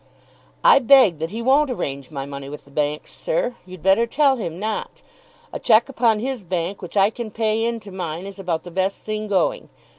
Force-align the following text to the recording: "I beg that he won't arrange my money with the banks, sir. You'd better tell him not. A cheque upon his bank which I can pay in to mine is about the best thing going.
"I 0.63 0.79
beg 0.79 1.19
that 1.19 1.29
he 1.29 1.43
won't 1.43 1.69
arrange 1.69 2.09
my 2.09 2.25
money 2.25 2.49
with 2.49 2.65
the 2.65 2.71
banks, 2.71 3.13
sir. 3.13 3.53
You'd 3.67 3.83
better 3.83 4.07
tell 4.07 4.37
him 4.37 4.57
not. 4.59 5.03
A 5.53 5.59
cheque 5.59 5.89
upon 5.89 6.17
his 6.21 6.43
bank 6.43 6.81
which 6.81 6.97
I 6.97 7.11
can 7.11 7.29
pay 7.29 7.63
in 7.63 7.79
to 7.81 7.91
mine 7.91 8.25
is 8.25 8.39
about 8.39 8.63
the 8.63 8.71
best 8.71 9.03
thing 9.03 9.27
going. 9.27 9.69